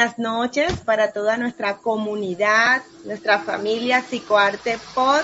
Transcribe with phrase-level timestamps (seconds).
[0.00, 5.20] buenas noches para toda nuestra comunidad, nuestra familia Psicoarte Pod.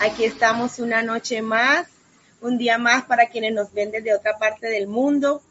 [0.00, 1.86] Aquí estamos una noche más,
[2.40, 5.42] un día más para quienes nos ven desde otra parte del mundo.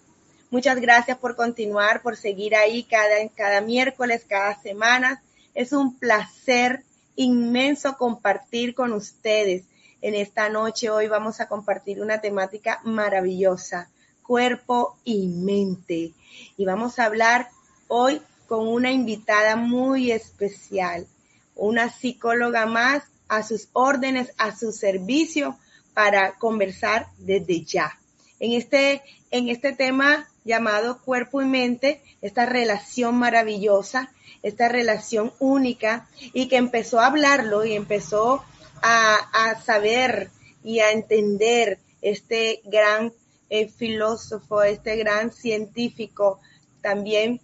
[0.50, 5.22] Muchas gracias por continuar, por seguir ahí cada, cada miércoles, cada semana.
[5.54, 6.82] Es un placer
[7.16, 9.66] inmenso compartir con ustedes.
[10.02, 13.92] En esta noche hoy vamos a compartir una temática maravillosa,
[14.24, 16.14] cuerpo y mente.
[16.58, 17.50] Y vamos a hablar
[17.88, 21.08] hoy con una invitada muy especial,
[21.56, 25.58] una psicóloga más a sus órdenes, a su servicio
[25.94, 27.98] para conversar desde ya.
[28.40, 29.02] En este,
[29.32, 34.12] en este tema llamado cuerpo y mente, esta relación maravillosa,
[34.44, 38.44] esta relación única y que empezó a hablarlo y empezó
[38.82, 40.30] a, a saber
[40.64, 43.14] y a entender este gran
[43.50, 46.40] eh, filósofo, este gran científico,
[46.82, 47.40] también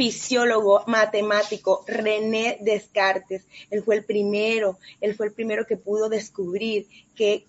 [0.00, 3.44] fisiólogo, matemático, René Descartes.
[3.68, 6.86] Él fue el primero, él fue el primero que pudo descubrir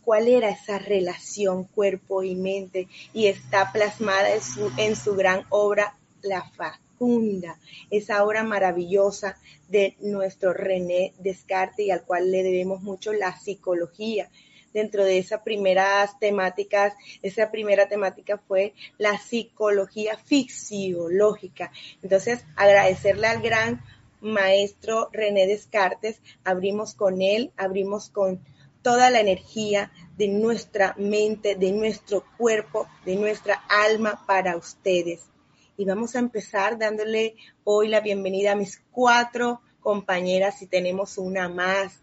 [0.03, 5.45] cuál era esa relación cuerpo y mente y está plasmada en su, en su gran
[5.47, 7.57] obra La Facunda,
[7.89, 9.37] esa obra maravillosa
[9.69, 14.29] de nuestro René Descartes y al cual le debemos mucho la psicología
[14.73, 21.71] dentro de esas primeras temáticas, esa primera temática fue la psicología fisiológica.
[22.01, 23.83] Entonces, agradecerle al gran
[24.21, 28.39] maestro René Descartes, abrimos con él, abrimos con
[28.81, 35.29] toda la energía de nuestra mente, de nuestro cuerpo, de nuestra alma para ustedes.
[35.77, 41.49] Y vamos a empezar dándole hoy la bienvenida a mis cuatro compañeras, y tenemos una
[41.49, 42.00] más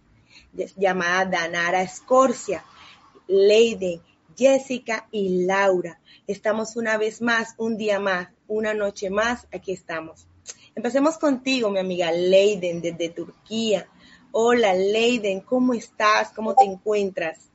[0.77, 2.65] llamada Danara Escorcia,
[3.27, 4.00] Leiden,
[4.37, 6.00] Jessica y Laura.
[6.27, 10.27] Estamos una vez más, un día más, una noche más, aquí estamos.
[10.75, 13.89] Empecemos contigo, mi amiga Leiden, desde Turquía.
[14.31, 16.31] Hola, Leiden, ¿cómo estás?
[16.33, 17.49] ¿Cómo te encuentras?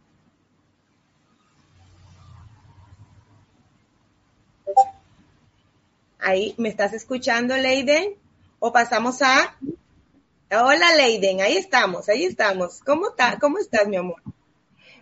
[6.20, 8.16] Ahí, ¿me estás escuchando, Leiden?
[8.60, 9.58] ¿O pasamos a
[10.56, 12.80] Hola, Leiden, ahí estamos, ahí estamos.
[12.86, 14.22] ¿Cómo, está, ¿Cómo estás, mi amor?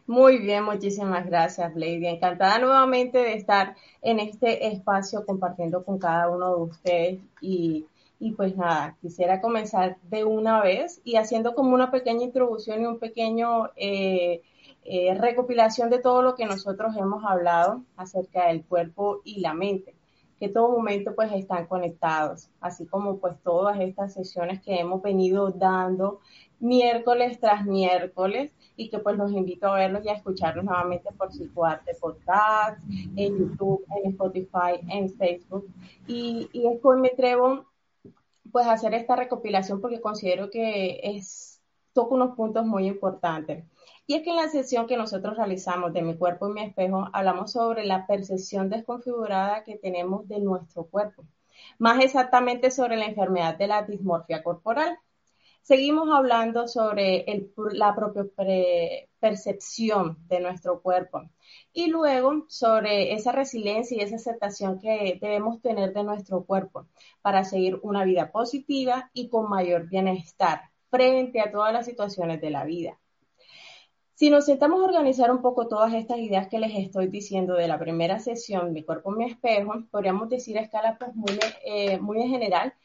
[0.08, 2.08] Muy bien, muchísimas gracias, Lady.
[2.08, 7.86] Encantada nuevamente de estar en este espacio compartiendo con cada uno de ustedes y,
[8.18, 12.86] y pues nada, quisiera comenzar de una vez y haciendo como una pequeña introducción y
[12.86, 14.42] un pequeño eh,
[14.86, 19.96] eh, recopilación de todo lo que nosotros hemos hablado acerca del cuerpo y la mente
[20.42, 25.52] que todo momento pues están conectados, así como pues todas estas sesiones que hemos venido
[25.52, 26.20] dando
[26.60, 31.32] miércoles tras miércoles y que pues los invito a verlos y a escucharlos nuevamente por
[31.32, 32.80] Psicoarte Podcast,
[33.16, 35.68] en YouTube, en Spotify, en Facebook.
[36.08, 37.68] Y, y después me atrevo
[38.52, 41.62] pues hacer esta recopilación porque considero que es,
[41.94, 43.64] toca unos puntos muy importantes.
[44.12, 47.08] Y es que en la sesión que nosotros realizamos de mi cuerpo y mi espejo,
[47.14, 51.24] hablamos sobre la percepción desconfigurada que tenemos de nuestro cuerpo,
[51.80, 55.00] más exactamente sobre la enfermedad de la dismorfia corporal.
[55.62, 57.26] Seguimos hablando sobre
[57.72, 58.26] la propia
[59.22, 61.22] percepción de nuestro cuerpo
[61.72, 66.86] y luego sobre esa resiliencia y esa aceptación que debemos tener de nuestro cuerpo
[67.22, 72.50] para seguir una vida positiva y con mayor bienestar frente a todas las situaciones de
[72.50, 73.01] la vida.
[74.22, 77.68] Si nos sentamos a organizar un poco todas estas ideas que les estoy diciendo de
[77.68, 82.22] la primera sesión, Mi cuerpo, mi espejo, podríamos decir a escala pues muy, eh, muy
[82.22, 82.76] en general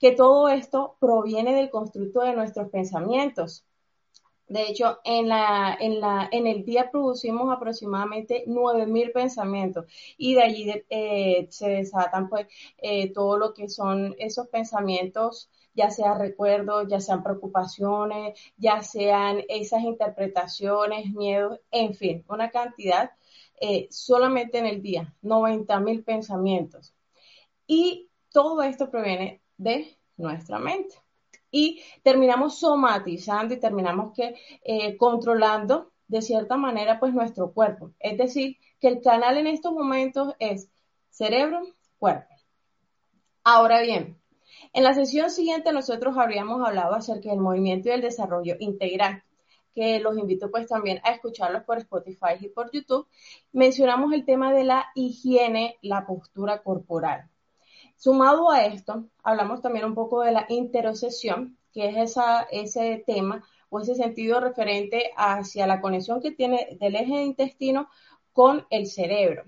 [0.00, 3.66] que todo esto proviene del constructo de nuestros pensamientos.
[4.48, 9.84] De hecho, en, la, en, la, en el día producimos aproximadamente 9.000 pensamientos
[10.16, 12.46] y de allí eh, se desatan pues
[12.78, 19.42] eh, todo lo que son esos pensamientos ya sea recuerdos, ya sean preocupaciones, ya sean
[19.48, 23.12] esas interpretaciones, miedos, en fin, una cantidad
[23.60, 26.94] eh, solamente en el día, 90 mil pensamientos.
[27.66, 30.96] Y todo esto proviene de nuestra mente.
[31.50, 37.92] Y terminamos somatizando y terminamos que eh, controlando de cierta manera pues nuestro cuerpo.
[37.98, 40.68] Es decir, que el canal en estos momentos es
[41.10, 41.62] cerebro,
[41.98, 42.34] cuerpo.
[43.42, 44.18] Ahora bien,
[44.76, 49.22] en la sesión siguiente nosotros habríamos hablado acerca del movimiento y el desarrollo integral,
[49.74, 53.08] que los invito pues también a escucharlos por Spotify y por YouTube.
[53.52, 57.30] Mencionamos el tema de la higiene, la postura corporal.
[57.96, 62.14] Sumado a esto, hablamos también un poco de la interocesión, que es
[62.50, 67.88] ese tema o ese sentido referente hacia la conexión que tiene del eje intestino
[68.34, 69.44] con el cerebro.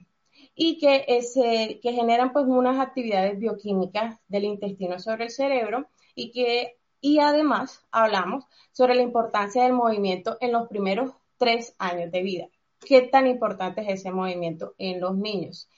[0.60, 7.20] Y que, generan pues unas actividades bioquímicas del intestino sobre el cerebro y que y
[7.20, 12.48] además hablamos sobre la importancia del movimiento en los primeros tres años de vida.
[12.80, 15.70] ¿Qué tan importante es ese movimiento en los niños?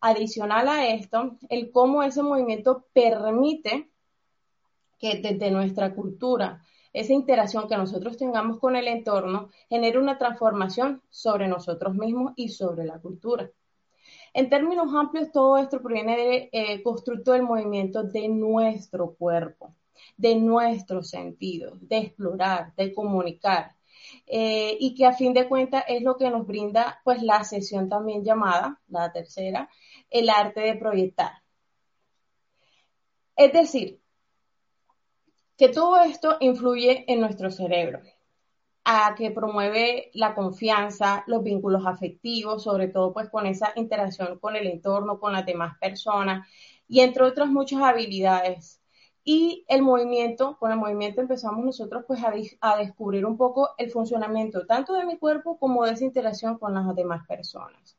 [0.00, 3.90] Adicional a esto, el cómo ese movimiento permite
[4.98, 6.64] que desde nuestra cultura,
[6.94, 12.48] esa interacción que nosotros tengamos con el entorno, genere una transformación sobre nosotros mismos y
[12.48, 13.50] sobre la cultura.
[14.34, 19.74] En términos amplios, todo esto proviene del eh, constructo del movimiento de nuestro cuerpo,
[20.16, 23.76] de nuestros sentidos, de explorar, de comunicar.
[24.26, 27.88] Eh, y que a fin de cuentas es lo que nos brinda pues la sesión
[27.88, 29.68] también llamada, la tercera,
[30.10, 31.32] el arte de proyectar.
[33.36, 34.00] Es decir,
[35.56, 38.00] que todo esto influye en nuestro cerebro
[38.84, 44.56] a que promueve la confianza, los vínculos afectivos, sobre todo pues con esa interacción con
[44.56, 46.48] el entorno, con las demás personas
[46.88, 48.80] y entre otras muchas habilidades.
[49.24, 53.90] Y el movimiento, con el movimiento empezamos nosotros pues a, a descubrir un poco el
[53.90, 57.96] funcionamiento tanto de mi cuerpo como de esa interacción con las demás personas.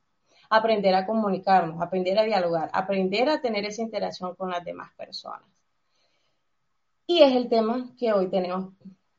[0.49, 5.47] Aprender a comunicarnos, aprender a dialogar, aprender a tener esa interacción con las demás personas.
[7.07, 8.73] Y es el tema que hoy tenemos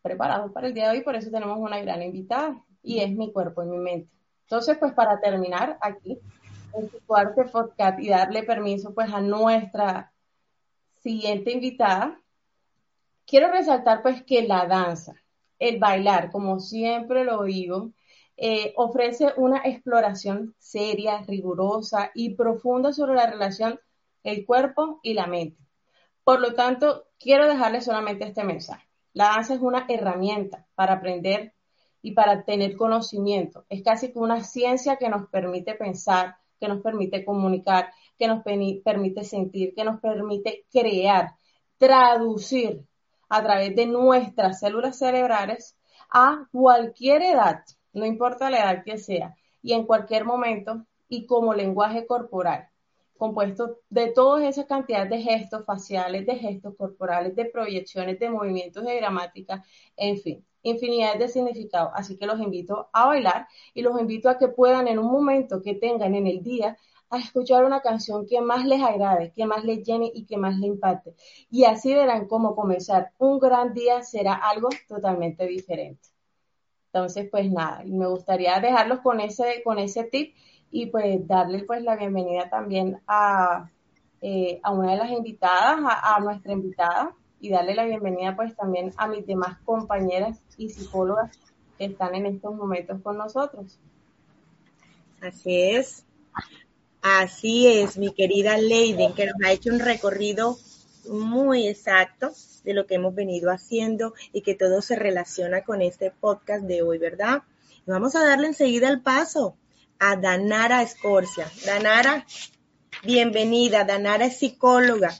[0.04, 3.32] preparados para el día de hoy, por eso tenemos una gran invitada y es mi
[3.32, 4.10] cuerpo y mi mente.
[4.42, 6.20] Entonces, pues para terminar aquí,
[6.74, 7.42] en su cuarto
[7.98, 10.12] y darle permiso pues a nuestra
[11.02, 12.20] siguiente invitada,
[13.26, 15.14] quiero resaltar pues que la danza,
[15.58, 17.92] el bailar, como siempre lo digo,
[18.36, 23.80] eh, ofrece una exploración seria, rigurosa y profunda sobre la relación
[24.22, 25.62] el cuerpo y la mente.
[26.24, 28.83] Por lo tanto, quiero dejarle solamente este mensaje.
[29.14, 31.54] La danza es una herramienta para aprender
[32.02, 33.64] y para tener conocimiento.
[33.68, 38.42] Es casi como una ciencia que nos permite pensar, que nos permite comunicar, que nos
[38.42, 41.36] permite sentir, que nos permite crear,
[41.78, 42.84] traducir
[43.28, 45.78] a través de nuestras células cerebrales
[46.10, 51.54] a cualquier edad, no importa la edad que sea, y en cualquier momento y como
[51.54, 52.68] lenguaje corporal
[53.16, 58.84] compuesto de todas esas cantidades de gestos faciales, de gestos corporales, de proyecciones, de movimientos
[58.84, 59.64] de gramática,
[59.96, 61.92] en fin, infinidad de significados.
[61.94, 65.62] Así que los invito a bailar y los invito a que puedan en un momento
[65.62, 66.76] que tengan en el día
[67.10, 70.56] a escuchar una canción que más les agrade, que más les llene y que más
[70.58, 71.14] les impacte.
[71.50, 76.08] Y así verán cómo comenzar un gran día será algo totalmente diferente.
[76.86, 80.34] Entonces, pues nada, me gustaría dejarlos con ese, con ese tip
[80.74, 83.70] y pues darle pues la bienvenida también a,
[84.20, 88.92] eh, a una de las invitadas, a, nuestra invitada y darle la bienvenida pues también
[88.96, 91.30] a mis demás compañeras y psicólogas
[91.78, 93.78] que están en estos momentos con nosotros.
[95.20, 96.04] Así es.
[97.00, 100.58] Así es, mi querida Leiden, que nos ha hecho un recorrido
[101.08, 102.32] muy exacto
[102.64, 106.82] de lo que hemos venido haciendo y que todo se relaciona con este podcast de
[106.82, 107.44] hoy, ¿verdad?
[107.86, 109.56] vamos a darle enseguida el paso
[109.98, 111.50] a Danara Escorcia.
[111.64, 112.26] Danara,
[113.02, 113.84] bienvenida.
[113.84, 115.10] Danara es psicóloga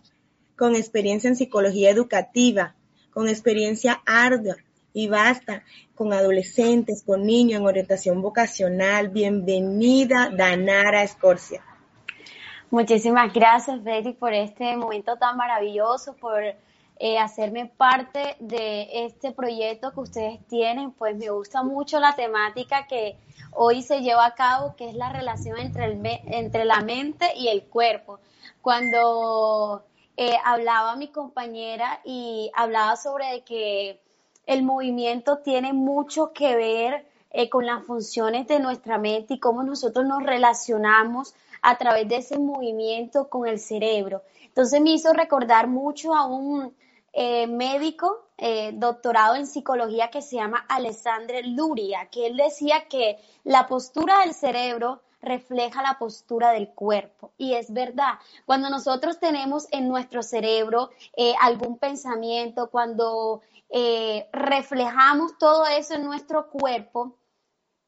[0.57, 2.75] con experiencia en psicología educativa,
[3.11, 4.57] con experiencia ardua
[4.93, 5.65] y basta
[5.95, 9.09] con adolescentes, con niños en orientación vocacional.
[9.09, 11.63] Bienvenida, Danara Escorcia.
[12.71, 16.43] Muchísimas gracias, Betty, por este momento tan maravilloso, por
[16.99, 20.93] eh, hacerme parte de este proyecto que ustedes tienen.
[20.93, 23.17] Pues me gusta mucho la temática que
[23.53, 27.49] hoy se lleva a cabo, que es la relación entre, el, entre la mente y
[27.49, 28.21] el cuerpo.
[28.63, 29.85] Cuando
[30.17, 34.01] eh, hablaba mi compañera y hablaba sobre que
[34.47, 39.65] el movimiento tiene mucho que ver eh, con las funciones de nuestra mente y cómo
[39.65, 44.23] nosotros nos relacionamos a través de ese movimiento con el cerebro.
[44.45, 46.73] Entonces me hizo recordar mucho a un
[47.17, 53.19] eh, médico eh, doctorado en psicología que se llama Alessandre Luria, que él decía que
[53.45, 57.33] la postura del cerebro refleja la postura del cuerpo.
[57.39, 58.15] Y es verdad,
[58.47, 63.43] cuando nosotros tenemos en nuestro cerebro eh, algún pensamiento, cuando
[64.33, 67.17] reflejamos todo eso en nuestro cuerpo,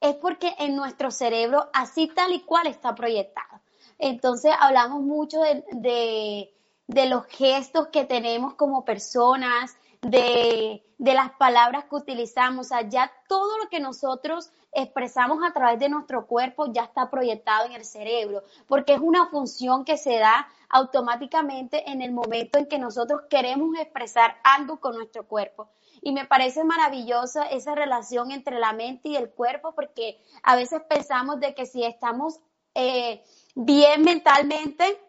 [0.01, 3.61] es porque en nuestro cerebro así tal y cual está proyectado.
[3.99, 6.56] Entonces hablamos mucho de de
[6.89, 9.77] los gestos que tenemos como personas,
[10.11, 15.79] de, las palabras que utilizamos, o sea, ya todo lo que nosotros expresamos a través
[15.79, 20.19] de nuestro cuerpo ya está proyectado en el cerebro, porque es una función que se
[20.19, 25.69] da automáticamente en el momento en que nosotros queremos expresar algo con nuestro cuerpo.
[26.03, 30.83] Y me parece maravillosa esa relación entre la mente y el cuerpo, porque a veces
[30.89, 32.39] pensamos de que si estamos
[32.75, 33.25] eh,
[33.55, 35.01] bien mentalmente,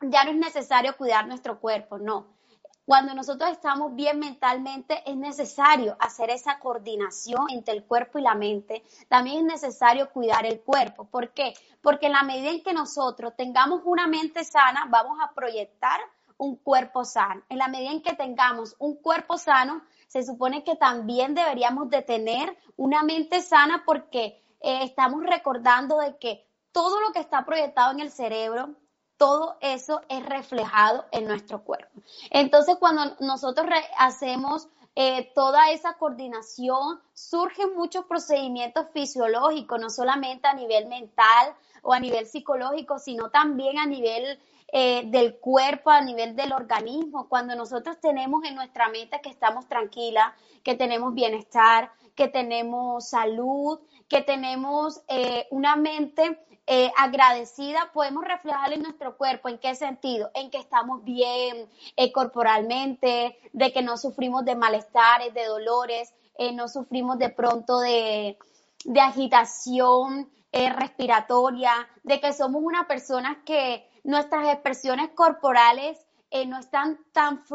[0.00, 2.36] ya no es necesario cuidar nuestro cuerpo, no.
[2.84, 8.36] Cuando nosotros estamos bien mentalmente, es necesario hacer esa coordinación entre el cuerpo y la
[8.36, 8.84] mente.
[9.08, 11.04] También es necesario cuidar el cuerpo.
[11.04, 11.54] ¿Por qué?
[11.82, 16.00] Porque en la medida en que nosotros tengamos una mente sana, vamos a proyectar
[16.38, 17.42] un cuerpo sano.
[17.48, 22.02] En la medida en que tengamos un cuerpo sano, se supone que también deberíamos de
[22.02, 27.90] tener una mente sana porque eh, estamos recordando de que todo lo que está proyectado
[27.92, 28.76] en el cerebro,
[29.16, 32.00] todo eso es reflejado en nuestro cuerpo.
[32.30, 33.66] Entonces, cuando nosotros
[33.98, 41.92] hacemos eh, toda esa coordinación, surgen muchos procedimientos fisiológicos, no solamente a nivel mental o
[41.92, 44.38] a nivel psicológico, sino también a nivel
[44.72, 47.28] eh, del cuerpo, a nivel del organismo.
[47.28, 50.32] Cuando nosotros tenemos en nuestra mente que estamos tranquilas,
[50.62, 58.72] que tenemos bienestar, que tenemos salud, que tenemos eh, una mente eh, agradecida, podemos reflejar
[58.72, 59.48] en nuestro cuerpo.
[59.48, 60.30] ¿En qué sentido?
[60.34, 66.12] En que estamos bien eh, corporalmente, de que no sufrimos de malestares, de dolores,
[66.52, 68.36] no sufrimos de pronto de,
[68.84, 75.98] de agitación respiratoria, de que somos una persona que nuestras expresiones corporales
[76.46, 77.46] no están tan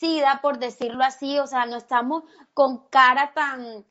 [0.00, 3.84] fruncidas, por decirlo así, o sea, no estamos con cara tan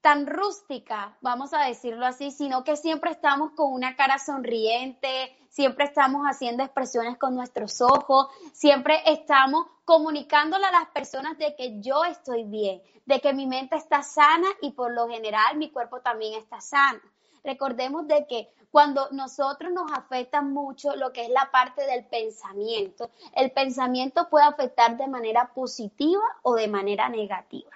[0.00, 5.84] tan rústica, vamos a decirlo así, sino que siempre estamos con una cara sonriente, siempre
[5.84, 12.04] estamos haciendo expresiones con nuestros ojos, siempre estamos comunicándole a las personas de que yo
[12.04, 16.34] estoy bien, de que mi mente está sana y por lo general mi cuerpo también
[16.34, 17.00] está sano.
[17.46, 23.08] Recordemos de que cuando nosotros nos afecta mucho lo que es la parte del pensamiento,
[23.34, 27.70] el pensamiento puede afectar de manera positiva o de manera negativa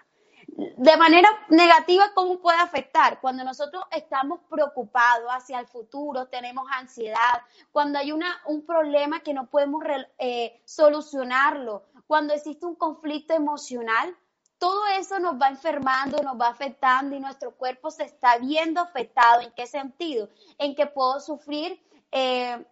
[0.57, 3.21] de manera negativa, ¿cómo puede afectar?
[3.21, 9.33] Cuando nosotros estamos preocupados hacia el futuro, tenemos ansiedad, cuando hay una, un problema que
[9.33, 9.85] no podemos
[10.19, 14.15] eh, solucionarlo, cuando existe un conflicto emocional,
[14.61, 19.41] todo eso nos va enfermando, nos va afectando y nuestro cuerpo se está viendo afectado.
[19.41, 20.29] ¿En qué sentido?
[20.59, 22.65] En que puedo sufrir eh,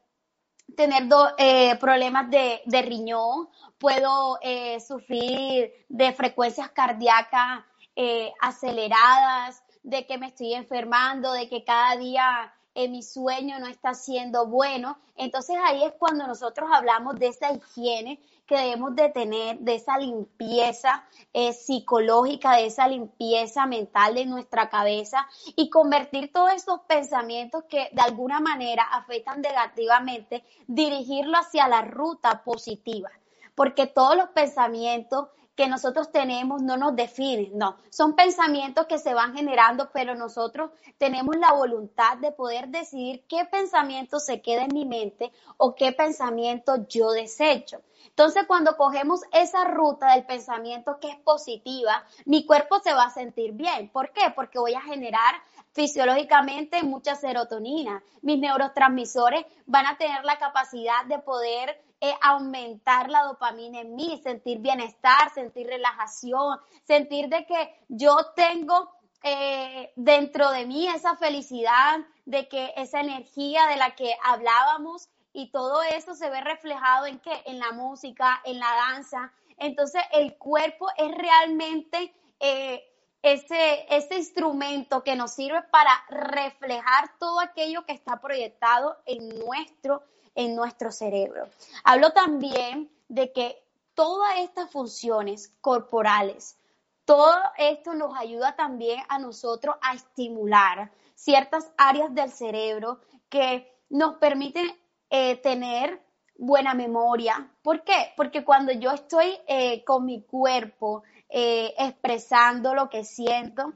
[0.76, 1.04] tener
[1.38, 7.64] eh, problemas de, riñón, puedo eh, sufrir de frecuencias cardíacas
[7.96, 12.52] eh, aceleradas, de que me estoy enfermando, de que cada día
[12.86, 14.98] mi sueño no está siendo bueno.
[15.16, 19.98] Entonces ahí es cuando nosotros hablamos de esa higiene que debemos de tener, de esa
[19.98, 27.64] limpieza eh, psicológica, de esa limpieza mental de nuestra cabeza y convertir todos esos pensamientos
[27.68, 33.10] que de alguna manera afectan negativamente, dirigirlo hacia la ruta positiva.
[33.54, 35.28] Porque todos los pensamientos
[35.58, 40.70] que nosotros tenemos no nos definen, no, son pensamientos que se van generando, pero nosotros
[40.98, 45.90] tenemos la voluntad de poder decidir qué pensamiento se queda en mi mente o qué
[45.90, 47.80] pensamiento yo desecho.
[48.06, 53.10] Entonces, cuando cogemos esa ruta del pensamiento que es positiva, mi cuerpo se va a
[53.10, 53.88] sentir bien.
[53.88, 54.32] ¿Por qué?
[54.36, 58.00] Porque voy a generar fisiológicamente mucha serotonina.
[58.22, 64.20] Mis neurotransmisores van a tener la capacidad de poder eh, aumentar la dopamina en mí,
[64.22, 68.90] sentir bienestar, sentir relajación, sentir de que yo tengo
[69.24, 75.50] eh, dentro de mí esa felicidad, de que esa energía de la que hablábamos y
[75.50, 77.42] todo eso se ve reflejado en qué?
[77.46, 79.32] En la música, en la danza.
[79.56, 82.84] Entonces el cuerpo es realmente eh,
[83.22, 90.02] ese, ese instrumento que nos sirve para reflejar todo aquello que está proyectado en nuestro
[90.38, 91.48] en nuestro cerebro.
[91.82, 93.60] Hablo también de que
[93.94, 96.56] todas estas funciones corporales,
[97.04, 104.18] todo esto nos ayuda también a nosotros a estimular ciertas áreas del cerebro que nos
[104.18, 104.70] permiten
[105.10, 106.00] eh, tener
[106.36, 107.50] buena memoria.
[107.60, 108.12] ¿Por qué?
[108.16, 113.72] Porque cuando yo estoy eh, con mi cuerpo eh, expresando lo que siento,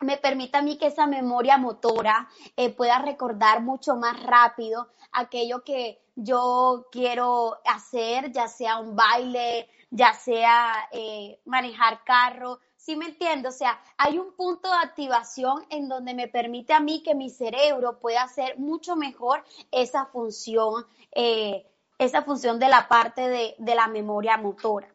[0.00, 2.28] me permite a mí que esa memoria motora
[2.76, 10.12] pueda recordar mucho más rápido aquello que yo quiero hacer, ya sea un baile, ya
[10.12, 13.50] sea eh, manejar carro, ¿sí me entiendo?
[13.50, 17.30] O sea, hay un punto de activación en donde me permite a mí que mi
[17.30, 21.66] cerebro pueda hacer mucho mejor esa función, eh,
[21.98, 24.88] esa función de la parte de, la memoria motora.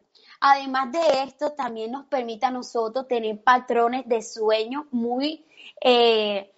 [0.46, 5.46] Además de esto, también nos permite a nosotros tener patrones de sueño muy,
[5.80, 6.52] eh,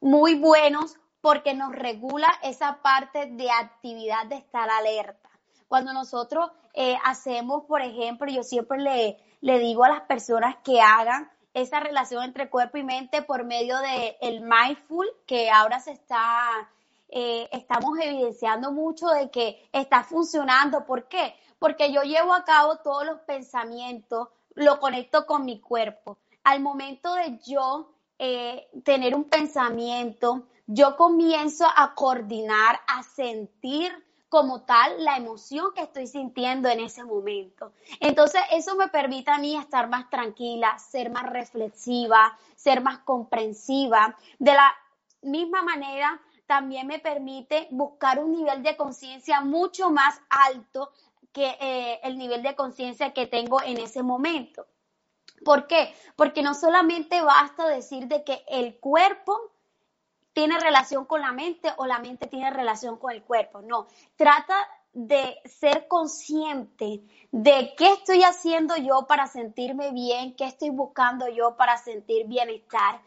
[0.00, 5.28] muy buenos porque nos regula esa parte de actividad de estar alerta.
[5.66, 10.80] Cuando nosotros eh, hacemos, por ejemplo, yo siempre le, le digo a las personas que
[10.80, 15.90] hagan esa relación entre cuerpo y mente por medio del el mindful, que ahora se
[15.90, 16.70] está,
[17.08, 20.86] eh, estamos evidenciando mucho de que está funcionando.
[20.86, 21.34] ¿Por qué?
[21.62, 26.18] Porque yo llevo a cabo todos los pensamientos, lo conecto con mi cuerpo.
[26.42, 33.92] Al momento de yo eh, tener un pensamiento, yo comienzo a coordinar, a sentir
[34.28, 37.72] como tal la emoción que estoy sintiendo en ese momento.
[38.00, 44.16] Entonces, eso me permite a mí estar más tranquila, ser más reflexiva, ser más comprensiva.
[44.40, 44.74] De la
[45.22, 50.90] misma manera, también me permite buscar un nivel de conciencia mucho más alto
[51.32, 54.66] que eh, el nivel de conciencia que tengo en ese momento.
[55.44, 55.94] ¿Por qué?
[56.16, 59.52] Porque no solamente basta decir de que el cuerpo
[60.32, 63.60] tiene relación con la mente o la mente tiene relación con el cuerpo.
[63.62, 63.86] No,
[64.16, 64.56] trata
[64.92, 71.56] de ser consciente de qué estoy haciendo yo para sentirme bien, qué estoy buscando yo
[71.56, 73.00] para sentir bienestar,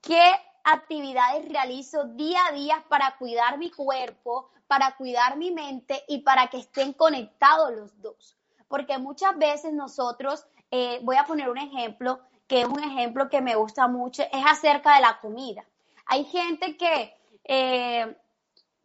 [0.00, 0.32] qué
[0.72, 6.48] actividades realizo día a día para cuidar mi cuerpo, para cuidar mi mente y para
[6.48, 8.36] que estén conectados los dos.
[8.68, 13.40] Porque muchas veces nosotros, eh, voy a poner un ejemplo, que es un ejemplo que
[13.40, 15.64] me gusta mucho, es acerca de la comida.
[16.06, 18.16] Hay gente que eh,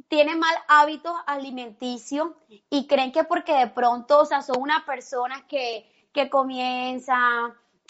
[0.08, 2.36] tiene mal hábito alimenticio
[2.70, 7.18] y creen que porque de pronto, o sea, son una persona que, que comienza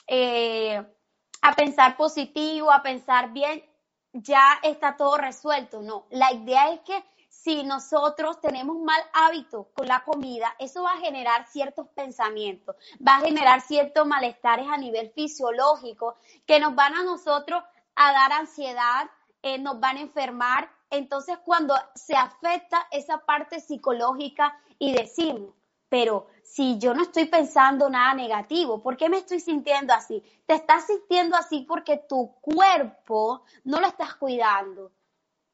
[0.08, 0.84] eh,
[1.42, 3.64] a pensar positivo, a pensar bien,
[4.14, 5.82] ya está todo resuelto.
[5.82, 10.94] No, la idea es que si nosotros tenemos mal hábito con la comida, eso va
[10.94, 16.94] a generar ciertos pensamientos, va a generar ciertos malestares a nivel fisiológico que nos van
[16.94, 17.64] a nosotros
[17.96, 19.10] a dar ansiedad,
[19.42, 20.72] eh, nos van a enfermar.
[20.90, 25.54] Entonces, cuando se afecta esa parte psicológica y decimos,
[25.94, 30.24] pero si yo no estoy pensando nada negativo, ¿por qué me estoy sintiendo así?
[30.48, 34.92] Te estás sintiendo así porque tu cuerpo no lo estás cuidando.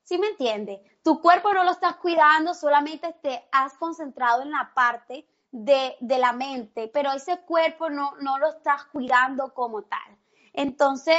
[0.02, 0.80] ¿Sí me entiendes?
[1.04, 6.18] Tu cuerpo no lo estás cuidando, solamente te has concentrado en la parte de, de
[6.20, 10.18] la mente, pero ese cuerpo no, no lo estás cuidando como tal.
[10.54, 11.18] Entonces,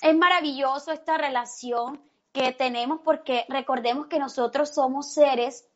[0.00, 2.00] es maravilloso esta relación
[2.32, 5.68] que tenemos porque recordemos que nosotros somos seres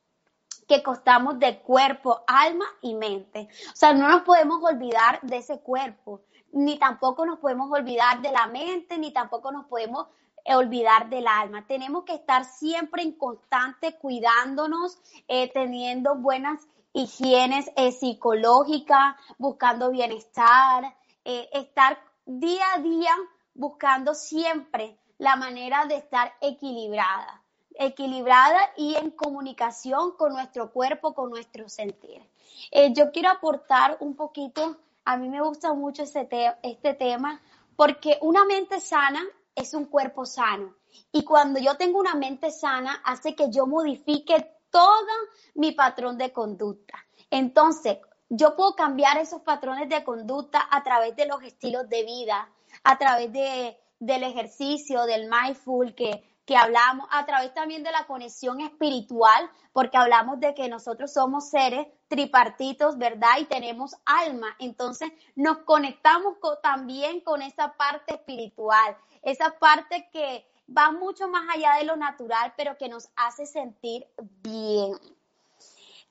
[0.67, 3.49] que costamos de cuerpo, alma y mente.
[3.73, 6.23] O sea, no nos podemos olvidar de ese cuerpo,
[6.53, 10.07] ni tampoco nos podemos olvidar de la mente, ni tampoco nos podemos
[10.47, 11.67] olvidar del alma.
[11.67, 14.99] Tenemos que estar siempre en constante cuidándonos,
[15.29, 23.15] eh, teniendo buenas higienes eh, psicológicas, buscando bienestar, eh, estar día a día
[23.55, 27.43] buscando siempre la manera de estar equilibrada,
[27.75, 32.23] equilibrada y en comunicación con nuestro cuerpo, con nuestro sentir.
[32.71, 37.41] Eh, yo quiero aportar un poquito, a mí me gusta mucho este, este tema,
[37.77, 39.23] porque una mente sana
[39.55, 40.75] es un cuerpo sano.
[41.13, 45.09] Y cuando yo tengo una mente sana, hace que yo modifique todo
[45.55, 46.95] mi patrón de conducta.
[47.31, 52.49] Entonces, yo puedo cambiar esos patrones de conducta a través de los estilos de vida,
[52.83, 58.07] a través de del ejercicio, del mindful que, que hablamos, a través también de la
[58.07, 63.39] conexión espiritual, porque hablamos de que nosotros somos seres tripartitos, ¿verdad?
[63.41, 64.55] Y tenemos alma.
[64.59, 71.77] Entonces nos conectamos también con esa parte espiritual, esa parte que va mucho más allá
[71.79, 74.07] de lo natural, pero que nos hace sentir
[74.43, 74.93] bien.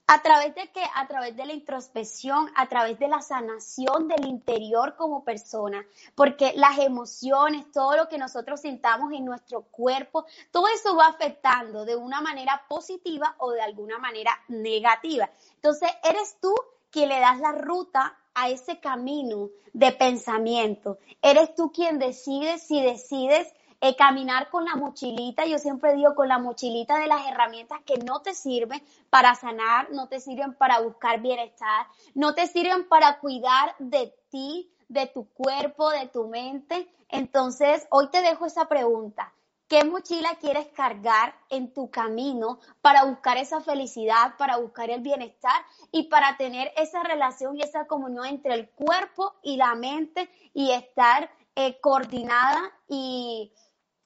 [0.06, 0.84] ¿A través de qué?
[0.96, 6.52] A través de la introspección, a través de la sanación del interior como persona, porque
[6.56, 11.96] las emociones, todo lo que nosotros sintamos en nuestro cuerpo, todo eso va afectando de
[11.96, 15.30] una manera positiva o de alguna manera negativa.
[15.56, 16.54] Entonces, eres tú
[16.92, 20.98] quien le das la ruta a ese camino de pensamiento.
[21.22, 23.54] Eres tú quien decides si decides
[23.86, 27.98] eh, caminar con la mochilita, yo siempre digo con la mochilita de las herramientas que
[27.98, 33.20] no te sirven para sanar, no te sirven para buscar bienestar, no te sirven para
[33.20, 36.88] cuidar de ti, de tu cuerpo, de tu mente.
[37.10, 39.34] Entonces, hoy te dejo esa pregunta.
[39.68, 45.62] ¿Qué mochila quieres cargar en tu camino para buscar esa felicidad, para buscar el bienestar
[45.92, 50.72] y para tener esa relación y esa comunión entre el cuerpo y la mente y
[50.72, 53.52] estar eh, coordinada y,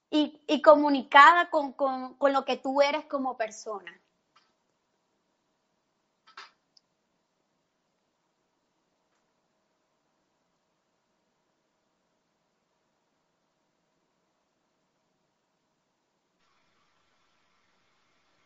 [0.10, 1.76] y, comunicada con,
[2.34, 4.00] lo que tú eres como persona.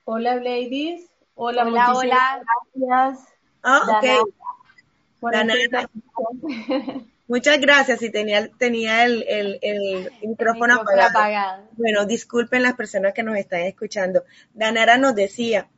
[0.04, 1.10] Hola, ladies.
[1.36, 2.44] Hola, hola, hola.
[2.74, 3.34] Gracias.
[3.64, 4.34] Ah, ok.
[7.32, 8.00] Muchas gracias.
[8.00, 11.64] Si tenía, tenía el, el, micrófono, apagado.
[11.78, 14.26] Bueno, disculpen las personas que nos están escuchando.
[14.54, 15.70] Danara nos decía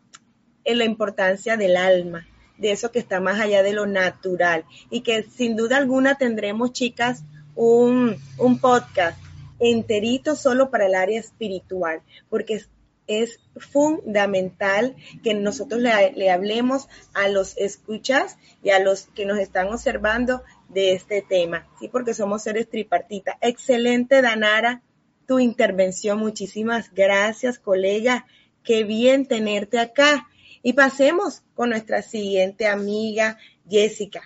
[0.64, 2.26] en la importancia del alma,
[2.58, 6.74] de eso que está más allá de lo natural y que sin duda alguna tendremos,
[6.74, 9.20] chicas, un, un podcast
[9.60, 12.62] enterito solo para el área espiritual, porque
[13.08, 19.68] es, fundamental que nosotros le, hablemos a los escuchas y a los que nos están
[19.68, 20.42] observando
[20.74, 21.88] de este tema, ¿sí?
[21.88, 23.38] Porque somos seres tripartita.
[23.42, 24.82] Excelente, Danara,
[25.28, 26.20] tu intervención.
[26.20, 28.26] Muchísimas gracias, colega.
[28.64, 30.28] Qué bien tenerte acá.
[30.62, 33.38] Y pasemos con nuestra siguiente amiga,
[33.70, 34.22] Jessica.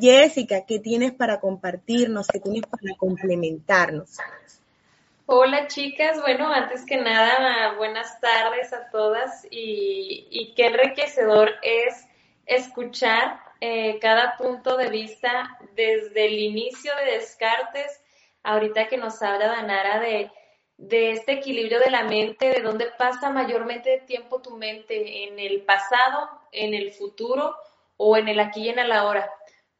[0.00, 2.26] Jessica, ¿qué tienes para compartirnos?
[2.28, 4.18] ¿Qué tienes para complementarnos?
[5.26, 12.06] Hola chicas, bueno, antes que nada, buenas tardes a todas y, qué enriquecedor es
[12.44, 17.98] escuchar eh, cada punto de vista desde el inicio de Descartes,
[18.42, 20.30] ahorita que nos habla Danara de,
[20.76, 25.62] de este equilibrio de la mente, de dónde pasa mayormente tiempo tu mente, en el
[25.62, 27.56] pasado, en el futuro
[27.96, 29.30] o en el aquí y en el ahora.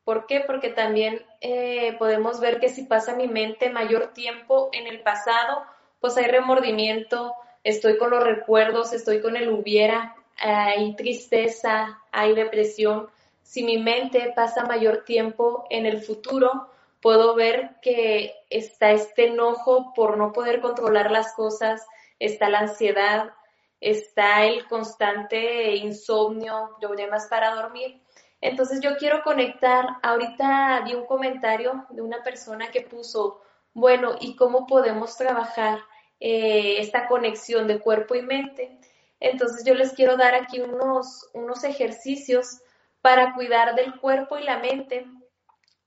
[0.02, 0.40] ¿Por qué?
[0.40, 5.62] Porque también eh, podemos ver que si pasa mi mente mayor tiempo en el pasado,
[6.00, 13.10] pues hay remordimiento, estoy con los recuerdos, estoy con el hubiera, hay tristeza, hay depresión.
[13.44, 16.68] Si mi mente pasa mayor tiempo en el futuro,
[17.00, 21.86] puedo ver que está este enojo por no poder controlar las cosas,
[22.18, 23.32] está la ansiedad,
[23.80, 28.02] está el constante insomnio, problemas para dormir
[28.44, 33.40] entonces yo quiero conectar, ahorita di un comentario de una persona que puso,
[33.72, 35.78] bueno, ¿y cómo podemos trabajar
[36.20, 38.78] eh, esta conexión de cuerpo y mente?
[39.18, 42.60] Entonces yo les quiero dar aquí unos, unos ejercicios
[43.04, 45.06] para cuidar del cuerpo y la mente.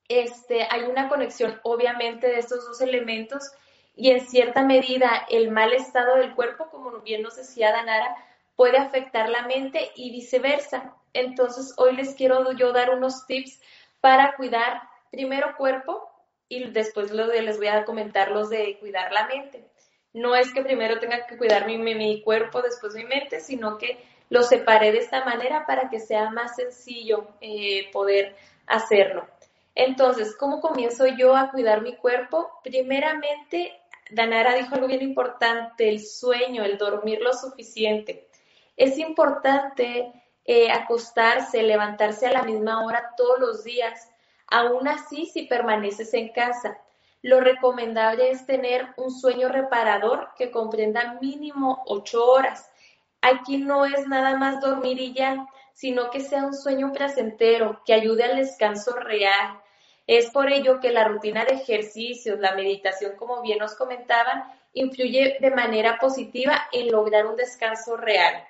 [0.07, 3.51] Este, hay una conexión obviamente de estos dos elementos
[3.95, 8.15] y en cierta medida el mal estado del cuerpo, como bien nos decía Danara,
[8.55, 10.93] puede afectar la mente y viceversa.
[11.11, 13.61] Entonces, hoy les quiero yo dar unos tips
[13.99, 16.07] para cuidar primero cuerpo
[16.47, 19.67] y después les voy a comentar los de cuidar la mente.
[20.13, 23.97] No es que primero tenga que cuidar mi, mi cuerpo, después mi mente, sino que
[24.29, 28.35] lo separé de esta manera para que sea más sencillo eh, poder
[28.65, 29.27] hacerlo.
[29.75, 32.49] Entonces, ¿cómo comienzo yo a cuidar mi cuerpo?
[32.63, 38.27] Primeramente, Danara dijo algo bien importante, el sueño, el dormir lo suficiente.
[38.75, 40.11] Es importante
[40.45, 44.09] eh, acostarse, levantarse a la misma hora todos los días.
[44.47, 46.79] Aún así, si permaneces en casa,
[47.21, 52.71] lo recomendable es tener un sueño reparador que comprenda mínimo ocho horas.
[53.21, 57.93] Aquí no es nada más dormir y ya, sino que sea un sueño placentero, que
[57.93, 59.59] ayude al descanso real.
[60.07, 65.37] Es por ello que la rutina de ejercicios, la meditación, como bien nos comentaban, influye
[65.39, 68.43] de manera positiva en lograr un descanso real.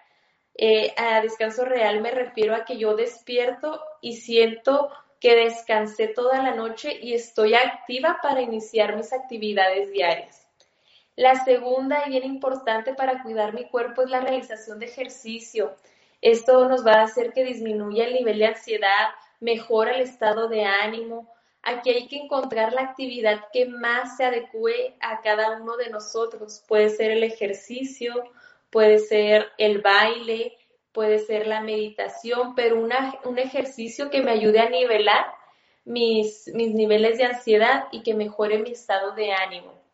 [0.56, 6.42] Eh, a descanso real me refiero a que yo despierto y siento que descansé toda
[6.42, 10.47] la noche y estoy activa para iniciar mis actividades diarias.
[11.18, 15.76] La segunda y bien importante para cuidar mi cuerpo es la realización de ejercicio.
[16.22, 20.64] Esto nos va a hacer que disminuya el nivel de ansiedad, mejora el estado de
[20.66, 21.28] ánimo.
[21.64, 26.64] Aquí hay que encontrar la actividad que más se adecue a cada uno de nosotros.
[26.68, 28.14] Puede ser el ejercicio,
[28.70, 30.56] puede ser el baile,
[30.92, 35.26] puede ser la meditación, pero un ejercicio que me ayude a nivelar
[35.84, 39.87] mis, mis niveles de ansiedad y que mejore mi estado de ánimo.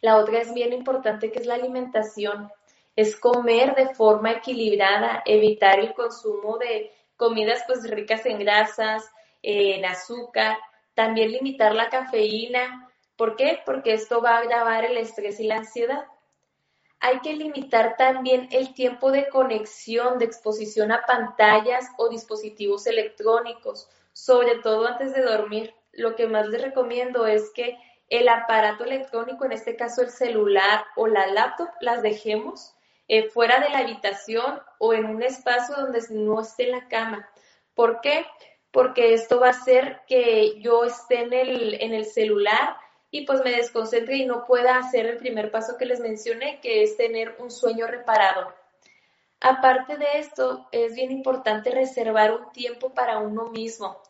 [0.00, 2.50] La otra es bien importante que es la alimentación.
[2.96, 9.04] Es comer de forma equilibrada, evitar el consumo de comidas pues ricas en grasas,
[9.42, 10.58] en azúcar,
[10.94, 12.88] también limitar la cafeína.
[13.16, 13.60] ¿Por qué?
[13.64, 16.04] Porque esto va a agravar el estrés y la ansiedad
[17.00, 23.88] hay que limitar también el tiempo de conexión, de exposición a pantallas o dispositivos electrónicos,
[24.12, 25.74] sobre todo antes de dormir.
[25.92, 27.78] Lo que más les recomiendo es que
[28.10, 32.74] el aparato electrónico, en este caso el celular o la laptop, las dejemos
[33.08, 37.30] eh, fuera de la habitación o en un espacio donde no esté la cama.
[37.74, 38.26] ¿Por qué?
[38.72, 42.76] Porque esto va a hacer que yo esté en el, en el celular
[43.10, 46.82] y pues me desconcentre y no pueda hacer el primer paso que les mencioné, que
[46.82, 48.54] es tener un sueño reparador.
[49.40, 54.00] Aparte de esto, es bien importante reservar un tiempo para uno mismo,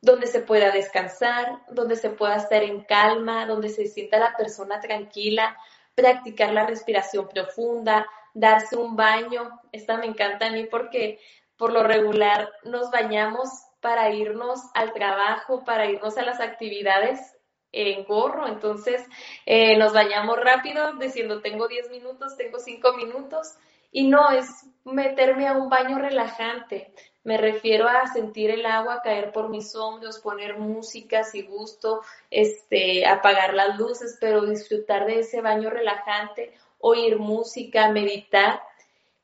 [0.00, 4.80] donde se pueda descansar, donde se pueda estar en calma, donde se sienta la persona
[4.80, 5.56] tranquila,
[5.94, 9.60] practicar la respiración profunda, darse un baño.
[9.72, 11.18] Esta me encanta a mí porque
[11.56, 13.48] por lo regular nos bañamos
[13.80, 17.36] para irnos al trabajo, para irnos a las actividades
[17.72, 19.04] en gorro, entonces
[19.44, 23.56] eh, nos bañamos rápido diciendo tengo 10 minutos, tengo 5 minutos
[23.92, 24.46] y no es
[24.84, 26.92] meterme a un baño relajante,
[27.26, 33.04] me refiero a sentir el agua caer por mis hombros, poner música si gusto, este,
[33.04, 38.62] apagar las luces, pero disfrutar de ese baño relajante, oír música, meditar.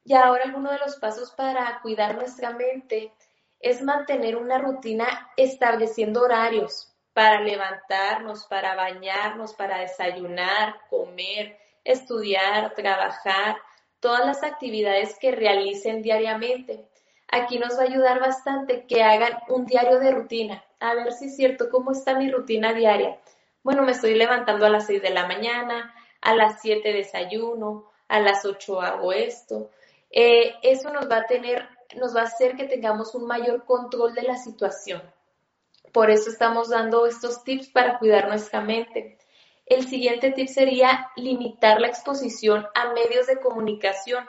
[0.05, 3.13] Y ahora alguno de los pasos para cuidar nuestra mente
[3.61, 13.59] es mantener una rutina estableciendo horarios para levantarnos, para bañarnos, para desayunar, comer, estudiar, trabajar,
[14.01, 16.89] todas las actividades que realicen diariamente.
[17.33, 20.65] Aquí nos va a ayudar bastante que hagan un diario de rutina.
[20.79, 23.19] A ver si es cierto, ¿cómo está mi rutina diaria?
[23.65, 28.21] Bueno, me estoy levantando a las 6 de la mañana, a las 7 desayuno, a
[28.21, 29.71] las 8 hago esto.
[30.11, 31.67] Eh, eso nos va a tener
[31.97, 35.03] nos va a hacer que tengamos un mayor control de la situación.
[35.93, 39.19] Por eso estamos dando estos tips para cuidar nuestra mente.
[39.67, 44.25] El siguiente tip sería limitar la exposición a medios de comunicación,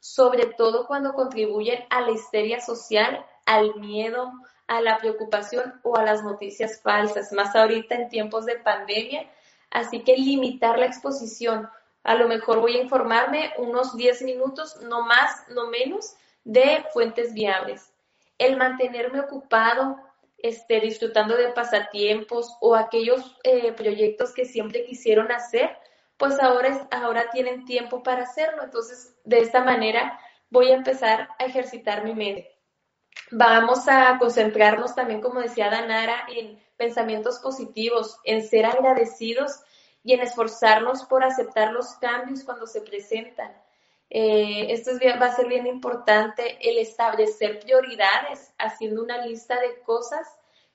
[0.00, 4.32] sobre todo cuando contribuyen a la histeria social, al miedo,
[4.66, 9.28] a la preocupación o a las noticias falsas, más ahorita en tiempos de pandemia.
[9.70, 11.68] Así que limitar la exposición.
[12.04, 17.34] A lo mejor voy a informarme unos 10 minutos, no más, no menos, de fuentes
[17.34, 17.92] viables.
[18.38, 19.98] El mantenerme ocupado,
[20.38, 25.76] este, disfrutando de pasatiempos o aquellos eh, proyectos que siempre quisieron hacer,
[26.18, 28.64] pues ahora, ahora tienen tiempo para hacerlo.
[28.64, 30.18] Entonces, de esta manera
[30.50, 32.58] voy a empezar a ejercitar mi mente.
[33.30, 39.60] Vamos a concentrarnos también, como decía Danara, en pensamientos positivos, en ser agradecidos
[40.02, 43.52] y en esforzarnos por aceptar los cambios cuando se presentan.
[44.10, 50.26] Eh, esto va a ser bien importante, el establecer prioridades, haciendo una lista de cosas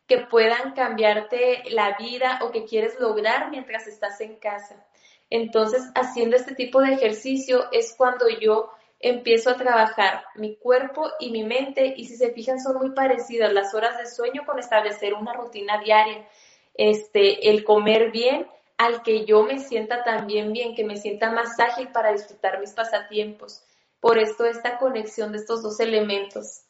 [0.05, 4.85] que puedan cambiarte la vida o que quieres lograr mientras estás en casa.
[5.29, 11.31] Entonces, haciendo este tipo de ejercicio es cuando yo empiezo a trabajar mi cuerpo y
[11.31, 15.13] mi mente y si se fijan son muy parecidas las horas de sueño con establecer
[15.13, 16.27] una rutina diaria,
[16.73, 21.59] este, el comer bien al que yo me sienta también bien, que me sienta más
[21.59, 23.63] ágil para disfrutar mis pasatiempos.
[23.99, 26.63] Por esto esta conexión de estos dos elementos.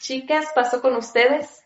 [0.00, 1.62] Chicas, paso con ustedes.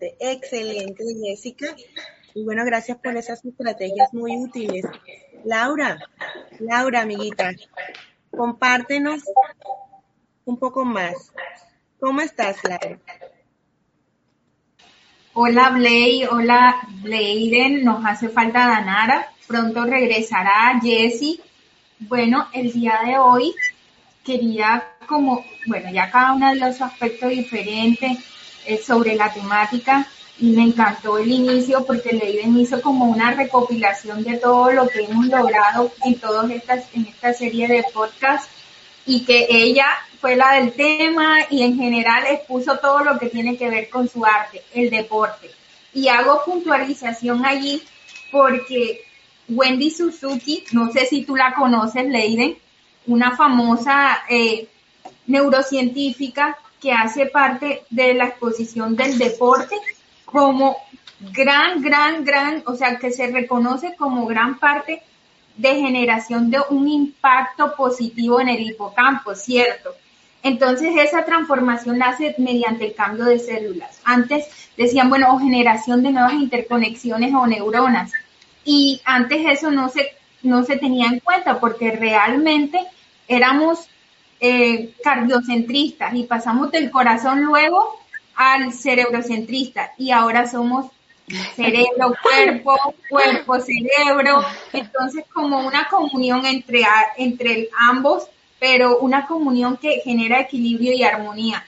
[0.00, 1.74] Excelente, Jessica.
[2.34, 4.84] Y bueno, gracias por esas estrategias muy útiles.
[5.44, 5.98] Laura,
[6.60, 7.52] Laura, amiguita,
[8.30, 9.22] compártenos
[10.44, 11.32] un poco más.
[12.00, 12.98] ¿Cómo estás, Laura?
[15.34, 21.40] Hola Blay, hola Bladen, nos hace falta Danara, pronto regresará Jessie.
[22.00, 23.54] Bueno, el día de hoy
[24.24, 28.18] quería como, bueno, ya cada uno de los aspectos diferentes
[28.66, 30.06] eh, sobre la temática
[30.42, 35.04] y me encantó el inicio porque Leiden hizo como una recopilación de todo lo que
[35.04, 38.48] hemos logrado en todas estas, en esta serie de podcasts
[39.06, 39.86] y que ella
[40.20, 44.08] fue la del tema y en general expuso todo lo que tiene que ver con
[44.08, 45.48] su arte, el deporte.
[45.94, 47.80] Y hago puntualización allí
[48.32, 49.04] porque
[49.48, 52.58] Wendy Suzuki, no sé si tú la conoces, Leiden,
[53.06, 54.66] una famosa eh,
[55.28, 59.76] neurocientífica que hace parte de la exposición del deporte
[60.32, 60.76] como
[61.20, 65.02] gran, gran, gran, o sea, que se reconoce como gran parte
[65.56, 69.94] de generación de un impacto positivo en el hipocampo, ¿cierto?
[70.42, 74.00] Entonces esa transformación nace mediante el cambio de células.
[74.04, 78.10] Antes decían, bueno, generación de nuevas interconexiones o neuronas.
[78.64, 80.08] Y antes eso no se,
[80.42, 82.80] no se tenía en cuenta porque realmente
[83.28, 83.88] éramos
[84.40, 88.01] eh, cardiocentristas y pasamos del corazón luego
[88.34, 90.86] al cerebrocentrista y ahora somos
[91.54, 92.76] cerebro, cuerpo,
[93.08, 94.44] cuerpo, cerebro.
[94.72, 96.84] Entonces como una comunión entre,
[97.16, 98.28] entre ambos
[98.62, 101.66] pero una comunión que genera equilibrio y armonía.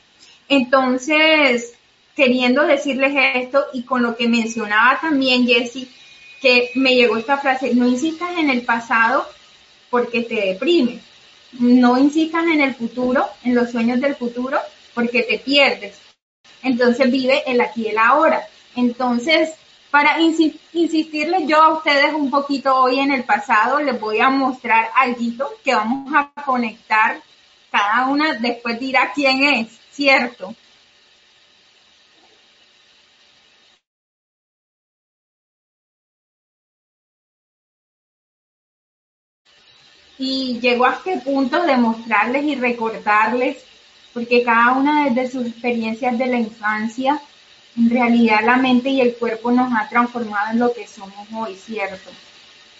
[0.48, 1.74] Entonces,
[2.14, 5.90] queriendo decirles esto y con lo que mencionaba también Jessie,
[6.40, 9.27] que me llegó esta frase, no insistas en el pasado
[9.90, 11.00] porque te deprime,
[11.59, 14.61] no insistas en el futuro, en los sueños del futuro,
[14.94, 15.98] porque te pierdes.
[16.64, 18.46] Entonces vive el aquí y el ahora.
[18.74, 19.50] Entonces,
[19.90, 24.90] para insistirles yo a ustedes un poquito hoy en el pasado, les voy a mostrar
[24.96, 27.20] algo que vamos a conectar.
[27.70, 30.55] Cada una después dirá quién es, ¿cierto?
[40.18, 43.64] Y llego a este punto de mostrarles y recordarles
[44.14, 47.20] porque cada una desde sus experiencias de la infancia,
[47.77, 51.57] en realidad la mente y el cuerpo nos ha transformado en lo que somos hoy,
[51.57, 52.11] ¿cierto?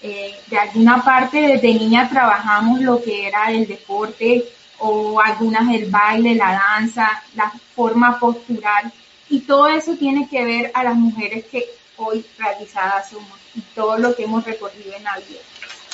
[0.01, 4.45] Eh, de alguna parte desde niña trabajamos lo que era el deporte
[4.79, 8.93] o algunas el baile, la danza, la forma postural
[9.29, 11.65] y todo eso tiene que ver a las mujeres que
[11.97, 15.41] hoy realizadas somos y todo lo que hemos recorrido en la vida.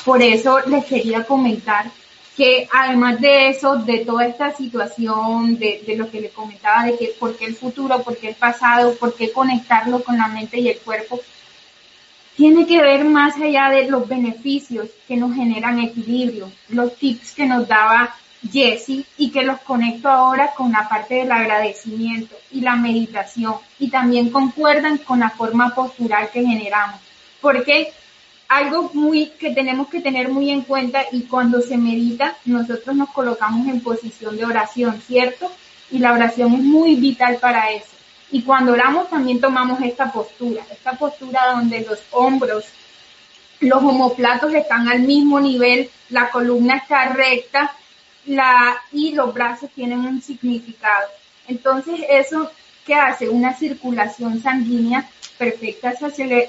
[0.04, 1.90] Por eso les quería comentar
[2.40, 7.14] que además de eso, de toda esta situación, de, lo que le comentaba, de que
[7.20, 10.70] por qué el futuro, por qué el pasado, por qué conectarlo con la mente y
[10.70, 11.20] el cuerpo,
[12.36, 17.44] tiene que ver más allá de los beneficios que nos generan equilibrio, los tips que
[17.44, 18.16] nos daba
[18.50, 23.56] Jessie y que los conecto ahora con la parte del agradecimiento y la meditación.
[23.78, 27.00] Y también concuerdan con la forma postural que generamos.
[27.42, 27.92] Porque
[28.50, 33.10] algo muy que tenemos que tener muy en cuenta y cuando se medita nosotros nos
[33.10, 35.50] colocamos en posición de oración, ¿cierto?
[35.88, 37.92] Y la oración es muy vital para eso.
[38.32, 42.64] Y cuando oramos también tomamos esta postura, esta postura donde los hombros,
[43.60, 47.72] los homoplatos están al mismo nivel, la columna está recta
[48.26, 51.06] la, y los brazos tienen un significado.
[51.46, 52.50] Entonces eso
[52.84, 55.08] que hace una circulación sanguínea
[55.38, 55.94] perfecta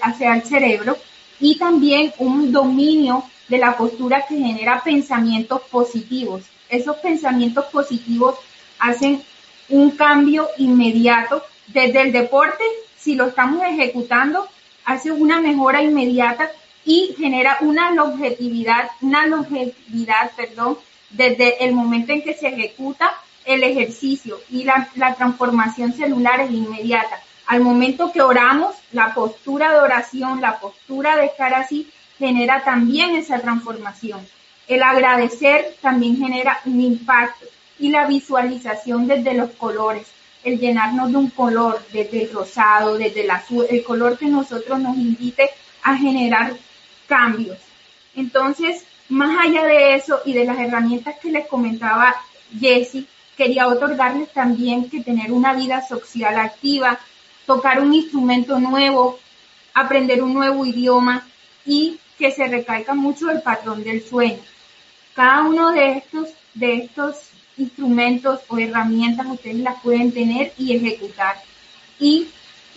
[0.02, 0.98] hacia el cerebro
[1.42, 6.44] y también un dominio de la postura que genera pensamientos positivos.
[6.70, 8.36] Esos pensamientos positivos
[8.80, 9.22] hacen
[9.68, 12.64] un cambio inmediato desde el deporte,
[12.98, 14.48] si lo estamos ejecutando,
[14.86, 16.50] hace una mejora inmediata
[16.86, 20.78] y genera una longevidad, una longevidad, perdón,
[21.10, 23.14] desde el momento en que se ejecuta
[23.46, 27.22] el ejercicio y la, la transformación celular es inmediata.
[27.52, 33.14] Al momento que oramos, la postura de oración, la postura de estar así, genera también
[33.18, 34.26] esa transformación.
[34.70, 37.46] El agradecer también genera un impacto
[37.78, 40.08] y la visualización desde los colores
[40.46, 44.80] el llenarnos de un color, desde el rosado, desde el azul, el color que nosotros
[44.80, 45.50] nos invite
[45.84, 46.54] a generar
[47.06, 47.58] cambios.
[48.16, 52.16] Entonces, más allá de eso y de las herramientas que les comentaba
[52.58, 56.98] Jessie, quería otorgarles también que tener una vida social activa,
[57.46, 59.20] tocar un instrumento nuevo,
[59.74, 61.28] aprender un nuevo idioma
[61.66, 64.40] y que se recalca mucho el patrón del sueño.
[65.14, 71.42] Cada uno de estos, de estos instrumentos o herramientas ustedes las pueden tener y ejecutar.
[72.00, 72.28] Y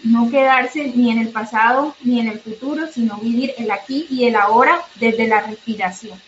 [0.03, 4.25] no quedarse ni en el pasado ni en el futuro, sino vivir el aquí y
[4.25, 6.21] el ahora desde la respiración.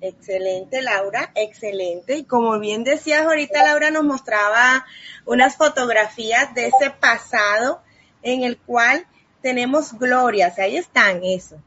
[0.00, 2.16] Excelente, Laura, excelente.
[2.16, 4.86] Y como bien decías ahorita, Laura nos mostraba
[5.26, 7.82] unas fotografías de ese pasado
[8.22, 9.06] en el cual
[9.42, 10.58] tenemos glorias.
[10.58, 11.60] Ahí están, eso.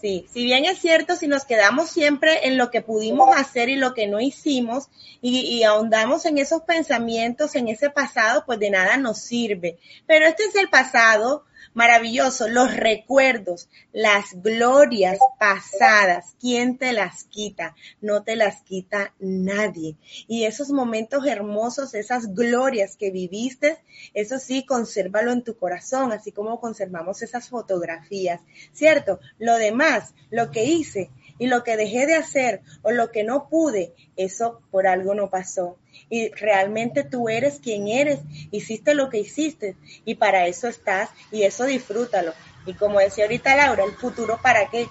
[0.00, 3.76] Sí, si bien es cierto, si nos quedamos siempre en lo que pudimos hacer y
[3.76, 4.88] lo que no hicimos
[5.22, 9.78] y, y, ahondamos en esos pensamientos, en ese pasado, pues de nada nos sirve.
[10.06, 17.74] Pero este es el pasado, maravilloso, los recuerdos, las glorias pasadas, ¿quién te las quita?
[18.00, 19.96] No te las quita nadie.
[20.26, 23.78] Y esos momentos hermosos, esas glorias que viviste,
[24.14, 28.40] eso sí, consérvalo en tu corazón, así como conservamos esas fotografías,
[28.72, 29.20] ¿cierto?
[29.38, 33.48] Lo demás, lo que hice, y lo que dejé de hacer o lo que no
[33.48, 35.76] pude, eso por algo no pasó.
[36.08, 38.20] Y realmente tú eres quien eres,
[38.50, 42.32] hiciste lo que hiciste y para eso estás y eso disfrútalo.
[42.66, 44.86] Y como decía ahorita Laura, el futuro para qué?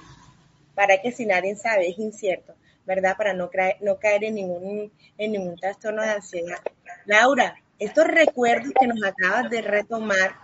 [0.73, 2.53] Para que si nadie sabe, es incierto,
[2.85, 3.15] ¿verdad?
[3.17, 6.59] Para no, caer, no caer en ningún, en ningún trastorno de ansiedad.
[7.05, 10.35] Laura, estos recuerdos que nos acabas de retomar,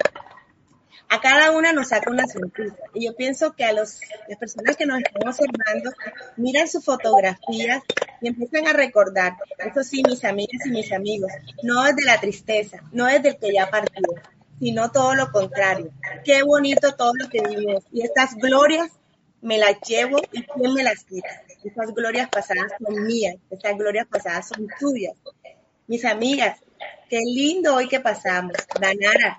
[1.12, 2.78] a cada una nos saca una sonrisa.
[2.93, 3.99] Y yo pienso que a los,
[4.30, 5.91] las personas que nos están observando
[6.38, 7.84] miran sus fotografías
[8.22, 11.30] y empiezan a recordar, eso sí, mis amigas y mis amigos,
[11.64, 14.01] no desde la tristeza, no desde el que ya partió,
[14.57, 15.91] sino todo lo contrario.
[16.24, 17.84] Qué bonito todo lo que vivimos.
[17.91, 18.89] Y estas glorias
[19.41, 21.41] me las llevo y quién me las quita.
[21.62, 25.18] Estas glorias pasadas son mías, estas glorias pasadas son tuyas.
[25.88, 26.57] Mis amigas,
[27.09, 28.53] qué lindo hoy que pasamos.
[28.80, 29.38] Danara,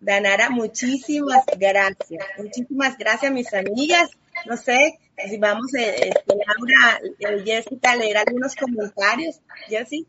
[0.00, 2.24] Danara, muchísimas gracias.
[2.38, 4.10] Muchísimas gracias, mis amigas.
[4.46, 4.98] No sé
[5.28, 9.40] si vamos, eh, este, Laura, eh, Jessica, a leer algunos comentarios.
[9.68, 10.06] Jessy.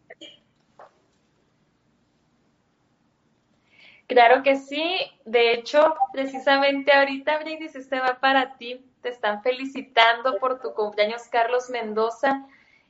[4.08, 5.00] Claro que sí.
[5.26, 8.86] De hecho, precisamente ahorita, Brindis, este va para ti.
[9.02, 12.46] Te están felicitando por tu cumpleaños, Carlos Mendoza.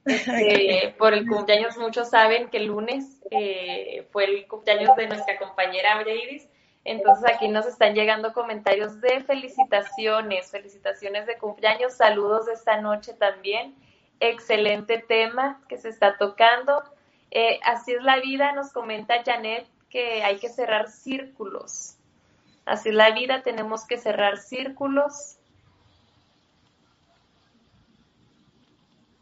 [0.06, 5.38] Este, por el cumpleaños, muchos saben que el lunes eh, fue el cumpleaños de nuestra
[5.38, 6.48] compañera Iris.
[6.84, 13.14] Entonces aquí nos están llegando comentarios de felicitaciones, felicitaciones de cumpleaños, saludos de esta noche
[13.14, 13.76] también.
[14.20, 16.84] Excelente tema que se está tocando.
[17.30, 21.98] Eh, así es la vida, nos comenta Janet que hay que cerrar círculos.
[22.66, 25.38] Así es la vida, tenemos que cerrar círculos.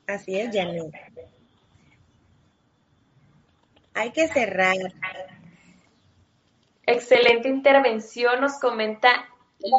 [0.08, 0.94] Así es, Janet.
[3.94, 4.76] Hay que cerrar.
[6.92, 9.30] Excelente intervención, nos comenta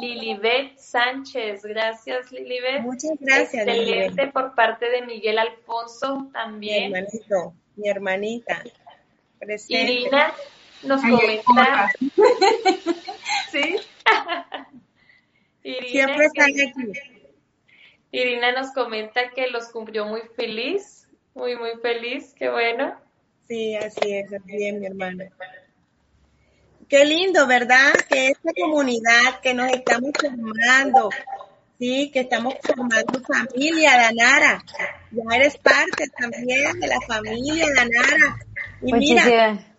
[0.01, 1.63] Lilibet Sánchez.
[1.65, 2.83] Gracias, Lilibet.
[2.83, 3.67] Muchas gracias.
[3.67, 6.93] Excelente por parte de Miguel Alfonso también.
[6.93, 8.63] Mi hermanito, mi hermanita.
[9.69, 10.33] Irina
[10.83, 11.91] nos comenta.
[13.51, 13.77] ¿Sí?
[15.63, 17.01] Irina, Siempre están aquí.
[18.13, 22.95] Irina nos comenta que los cumplió muy feliz, muy, muy feliz, qué bueno.
[23.47, 25.31] Sí, así es, así es, mi hermana.
[26.91, 27.93] Qué lindo, ¿verdad?
[28.09, 31.09] Que esta comunidad que nos estamos formando,
[31.79, 34.65] sí, que estamos formando familia, Danara.
[35.13, 38.39] Ya eres parte también de la familia, Danara.
[38.83, 39.71] Y Muchísimas, mira,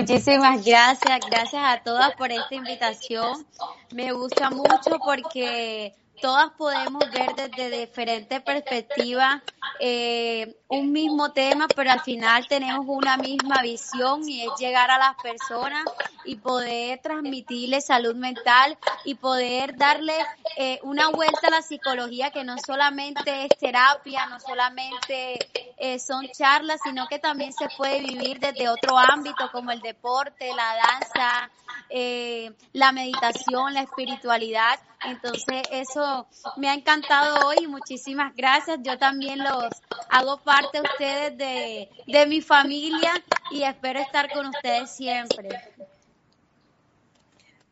[0.00, 3.46] Muchísimas gracias, gracias a todas por esta invitación.
[3.92, 9.42] Me gusta mucho porque todas podemos ver desde diferentes perspectivas
[9.80, 14.98] eh, un mismo tema, pero al final tenemos una misma visión y es llegar a
[14.98, 15.84] las personas
[16.24, 20.14] y poder transmitirles salud mental y poder darle
[20.56, 25.38] eh, una vuelta a la psicología que no solamente es terapia, no solamente
[25.76, 30.48] eh, son charlas, sino que también se puede vivir desde otro ámbito como el deporte,
[30.54, 31.50] la danza,
[32.72, 34.78] la meditación, la espiritualidad.
[35.06, 38.78] Entonces eso me ha encantado hoy y muchísimas gracias.
[38.82, 39.68] Yo también los
[40.08, 43.12] hago parte de ustedes de, de mi familia
[43.50, 45.48] y espero estar con ustedes siempre.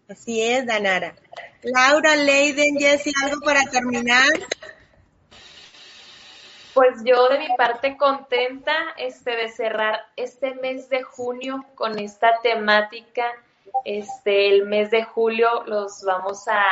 [0.09, 1.15] Así es, Danara.
[1.63, 4.29] Laura, Leiden, Jessie, ¿algo para terminar?
[6.75, 12.41] Pues yo de mi parte contenta este, de cerrar este mes de junio con esta
[12.43, 13.25] temática.
[13.85, 16.65] Este, el mes de julio los vamos a,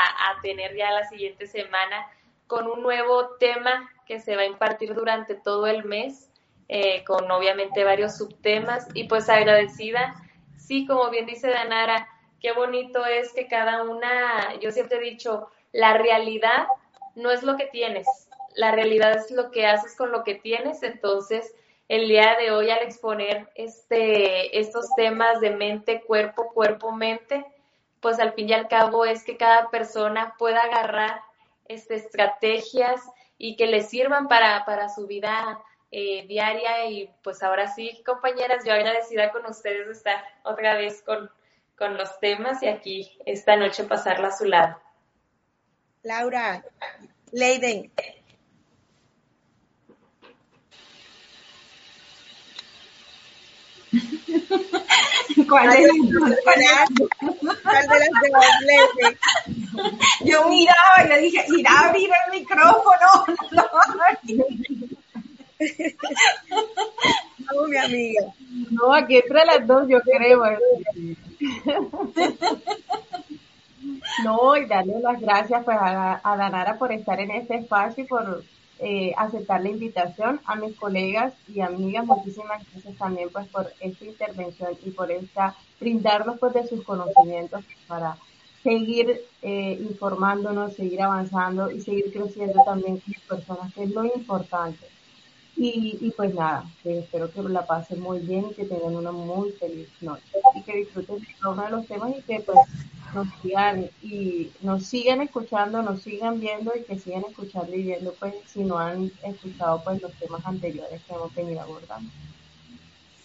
[0.42, 2.06] tener ya la siguiente semana
[2.46, 6.30] con un nuevo tema que se va a impartir durante todo el mes,
[6.68, 10.14] eh, con obviamente varios subtemas y pues agradecida.
[10.56, 12.08] Sí, como bien dice Danara,
[12.40, 16.66] qué bonito es que cada una, yo siempre he dicho, la realidad
[17.14, 18.06] no es lo que tienes,
[18.54, 21.54] la realidad es lo que haces con lo que tienes, entonces
[21.90, 27.44] el día de hoy al exponer este, estos temas de mente, cuerpo, cuerpo, mente,
[27.98, 31.20] pues al fin y al cabo es que cada persona pueda agarrar
[31.66, 33.00] este, estrategias
[33.38, 35.60] y que les sirvan para, para su vida
[35.90, 36.88] eh, diaria.
[36.88, 41.28] Y pues ahora sí, compañeras, yo agradecida con ustedes de estar otra vez con,
[41.76, 44.80] con los temas y aquí esta noche pasarla a su lado.
[46.04, 46.64] Laura,
[47.32, 47.90] Leiden.
[55.48, 55.96] ¿Cuál de las
[57.62, 59.14] ¿Cuál de las
[60.24, 63.24] Yo miraba y le dije, irá a abrir el micrófono.
[67.52, 68.22] No, mi amiga.
[68.70, 70.42] No, aquí entre las dos yo creo.
[74.24, 78.06] No, y darle las gracias pues, a, a Danara por estar en este espacio y
[78.06, 78.44] por
[78.82, 82.06] eh, aceptar la invitación a mis colegas y amigas.
[82.06, 87.62] Muchísimas gracias también pues por esta intervención y por esta brindarnos pues de sus conocimientos
[87.86, 88.16] para
[88.62, 94.86] seguir eh, informándonos, seguir avanzando y seguir creciendo también como personas, que es lo importante.
[95.56, 99.50] Y, y pues nada, espero que la pasen muy bien y que tengan una muy
[99.52, 100.22] feliz noche
[100.54, 102.58] y que disfruten cada uno de los temas y que pues
[103.14, 108.14] nos sigan y nos sigan escuchando, nos sigan viendo y que sigan escuchando y viendo
[108.18, 112.10] pues si no han escuchado pues los temas anteriores que hemos venido abordando.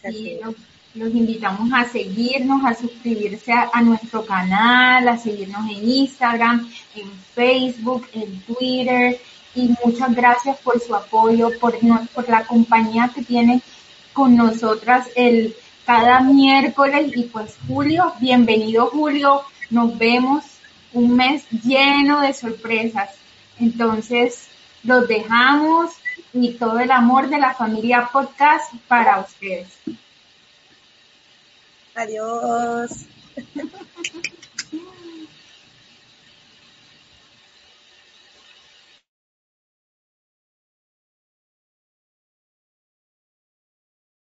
[0.01, 7.11] Sí, los, invitamos a seguirnos, a suscribirse a, nuestro canal, a seguirnos en Instagram, en
[7.33, 9.19] Facebook, en Twitter
[9.55, 11.77] y muchas gracias por su apoyo, por,
[12.13, 13.61] por la compañía que tienen
[14.13, 20.43] con nosotras el cada miércoles y pues Julio, bienvenido Julio, nos vemos
[20.93, 23.11] un mes lleno de sorpresas.
[23.59, 24.47] Entonces,
[24.83, 25.91] los dejamos
[26.33, 29.67] y todo el amor de la familia podcast para ustedes.
[31.93, 33.05] Adiós.